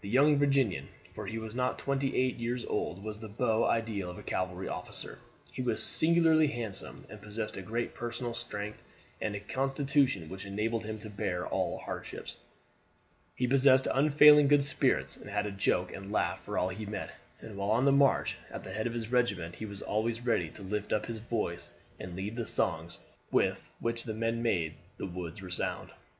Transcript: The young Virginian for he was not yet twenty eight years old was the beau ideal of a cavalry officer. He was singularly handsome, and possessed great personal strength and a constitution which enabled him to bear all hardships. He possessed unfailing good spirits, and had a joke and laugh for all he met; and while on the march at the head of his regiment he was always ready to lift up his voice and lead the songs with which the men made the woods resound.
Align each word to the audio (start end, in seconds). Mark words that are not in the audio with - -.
The 0.00 0.08
young 0.08 0.36
Virginian 0.38 0.86
for 1.12 1.26
he 1.26 1.38
was 1.38 1.56
not 1.56 1.72
yet 1.72 1.78
twenty 1.80 2.16
eight 2.16 2.36
years 2.36 2.64
old 2.66 3.02
was 3.02 3.18
the 3.18 3.26
beau 3.26 3.64
ideal 3.64 4.08
of 4.12 4.16
a 4.16 4.22
cavalry 4.22 4.68
officer. 4.68 5.18
He 5.52 5.60
was 5.60 5.82
singularly 5.82 6.46
handsome, 6.46 7.04
and 7.10 7.20
possessed 7.20 7.60
great 7.64 7.92
personal 7.92 8.32
strength 8.32 8.80
and 9.20 9.34
a 9.34 9.40
constitution 9.40 10.28
which 10.28 10.46
enabled 10.46 10.84
him 10.84 11.00
to 11.00 11.10
bear 11.10 11.48
all 11.48 11.78
hardships. 11.78 12.36
He 13.34 13.48
possessed 13.48 13.88
unfailing 13.92 14.46
good 14.46 14.62
spirits, 14.62 15.16
and 15.16 15.28
had 15.28 15.46
a 15.46 15.50
joke 15.50 15.92
and 15.92 16.12
laugh 16.12 16.38
for 16.42 16.56
all 16.56 16.68
he 16.68 16.86
met; 16.86 17.10
and 17.40 17.56
while 17.56 17.72
on 17.72 17.84
the 17.84 17.90
march 17.90 18.36
at 18.52 18.62
the 18.62 18.70
head 18.72 18.86
of 18.86 18.94
his 18.94 19.10
regiment 19.10 19.56
he 19.56 19.66
was 19.66 19.82
always 19.82 20.24
ready 20.24 20.48
to 20.50 20.62
lift 20.62 20.92
up 20.92 21.06
his 21.06 21.18
voice 21.18 21.70
and 21.98 22.14
lead 22.14 22.36
the 22.36 22.46
songs 22.46 23.00
with 23.32 23.68
which 23.80 24.04
the 24.04 24.14
men 24.14 24.44
made 24.44 24.74
the 24.98 25.06
woods 25.06 25.42
resound. 25.42 25.90